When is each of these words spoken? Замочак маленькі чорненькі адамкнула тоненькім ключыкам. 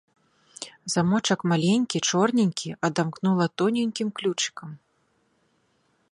Замочак 0.93 1.41
маленькі 1.51 1.97
чорненькі 2.11 2.69
адамкнула 2.89 3.45
тоненькім 3.63 4.07
ключыкам. 4.21 4.69